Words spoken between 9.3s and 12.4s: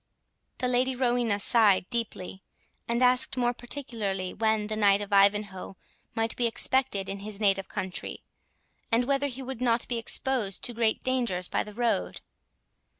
would not be exposed to great dangers by the road.